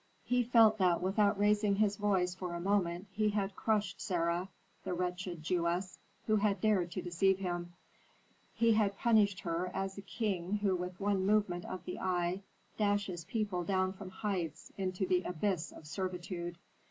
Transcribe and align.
He 0.23 0.41
felt 0.41 0.79
that 0.79 0.99
without 0.99 1.37
raising 1.37 1.75
his 1.75 1.95
voice 1.97 2.33
for 2.33 2.55
a 2.55 2.59
moment 2.59 3.05
he 3.11 3.29
had 3.29 3.55
crushed 3.55 4.01
Sarah, 4.01 4.49
the 4.83 4.95
wretched 4.95 5.43
Jewess, 5.43 5.99
who 6.25 6.37
had 6.37 6.59
dared 6.59 6.89
to 6.93 7.03
deceive 7.03 7.37
him. 7.37 7.73
He 8.55 8.73
had 8.73 8.97
punished 8.97 9.41
her 9.41 9.69
as 9.75 9.99
a 9.99 10.01
king 10.01 10.53
who 10.53 10.75
with 10.75 10.99
one 10.99 11.23
movement 11.23 11.65
of 11.65 11.85
the 11.85 11.99
eye 11.99 12.41
dashes 12.79 13.25
people 13.25 13.63
down 13.63 13.93
from 13.93 14.09
heights 14.09 14.71
into 14.75 15.05
the 15.05 15.21
abyss 15.21 15.71
of 15.71 15.85
servitude. 15.85 16.57